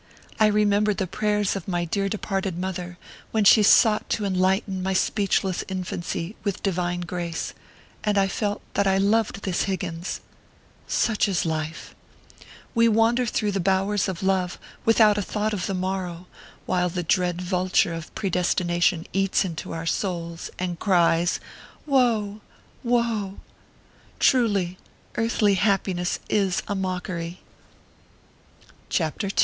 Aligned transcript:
I 0.39 0.47
re 0.47 0.65
membered 0.65 0.97
the 0.97 1.05
prayers 1.05 1.55
of 1.55 1.67
my 1.67 1.85
dear 1.85 2.09
departed 2.09 2.57
mother 2.57 2.97
when 3.29 3.43
she 3.43 3.61
sought 3.61 4.09
to 4.09 4.25
enlighten 4.25 4.81
my 4.81 4.93
speechless 4.93 5.63
infancy 5.67 6.35
with 6.43 6.63
divine 6.63 7.01
grace, 7.01 7.53
and 8.03 8.17
I 8.17 8.27
felt 8.27 8.63
that 8.73 8.87
I 8.87 8.97
loved 8.97 9.43
this 9.43 9.65
Higgins. 9.65 10.19
68 10.87 10.89
ORPHEUS 10.89 10.93
C. 10.95 11.03
KERR 11.05 11.13
PAPERS. 11.13 11.19
Such 11.19 11.27
is 11.27 11.45
life. 11.85 11.95
We 12.73 12.87
wander 12.87 13.27
through 13.27 13.51
the 13.51 13.59
bowers 13.59 14.07
of 14.07 14.23
love 14.23 14.57
without 14.85 15.19
a 15.19 15.21
thought 15.21 15.53
of 15.53 15.67
the 15.67 15.75
morrow, 15.75 16.25
while 16.65 16.89
the 16.89 17.03
dread 17.03 17.39
vulture 17.39 17.93
of 17.93 18.11
predestination 18.15 19.05
eats 19.13 19.45
into 19.45 19.71
our 19.71 19.85
souls, 19.85 20.49
and 20.57 20.79
cries, 20.79 21.39
wo! 21.85 22.41
wo! 22.83 23.39
Truly, 24.19 24.79
earthly 25.13 25.53
happiness 25.53 26.19
is 26.27 26.63
a 26.67 26.73
mockery. 26.73 27.41
CHAPTER 28.89 29.27
II. 29.27 29.33